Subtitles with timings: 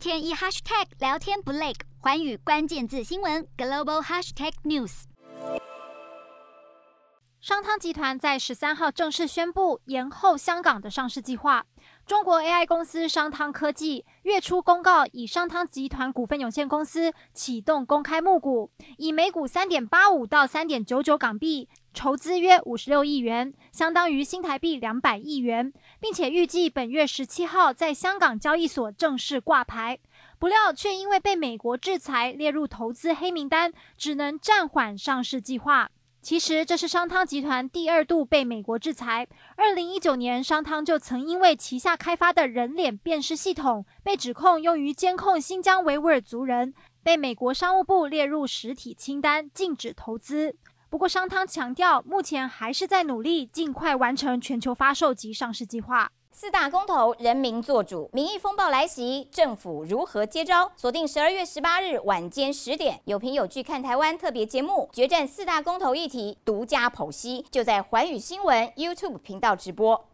[0.00, 5.02] 天一 hashtag 聊天不累，寰宇关键字新闻 global hashtag news。
[7.38, 11.66] 商汤集团在十三号正式宣布延后香港的上市计划。
[12.06, 29.98] 中国 AI 公司商汤科技月初公告，以商汤集团股份有限公司启动公开募股，以每股三点八五到三点九九港币筹资约五十六亿元，相当于新台币两百亿元，并且预计本月十七号在香港交易所正式挂牌。
[30.38, 35.90] 不料却因为被美国制裁列入投资黑名单，只能暂缓上市计划。
[36.22, 39.26] 其实这是商汤集团第二度被美国制裁。
[39.56, 50.56] 二零一九年，商汤就曾因为旗下开发的人脸辨识系统被指控用于监控新疆维吾尔族人，被美国商务部列入实体清单，禁止投资。
[50.90, 56.10] 不过，商汤强调，目前还是在努力尽快完成全球发售及上市计划。
[56.32, 60.72] 四大公投，人民做主，民意风暴来袭，政府如何接招？
[60.76, 70.09] 锁定十二月十八日晚间十点，有凭有据看台湾特别节目《决战四大公投议题》，独家剖析，就在环宇新闻 YouTube 频道直播。